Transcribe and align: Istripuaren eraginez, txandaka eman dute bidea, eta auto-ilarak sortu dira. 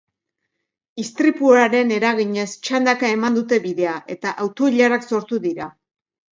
Istripuaren 1.03 1.93
eraginez, 1.99 2.47
txandaka 2.69 3.13
eman 3.19 3.39
dute 3.41 3.63
bidea, 3.69 3.95
eta 4.17 4.35
auto-ilarak 4.47 5.09
sortu 5.15 5.43
dira. 5.49 5.73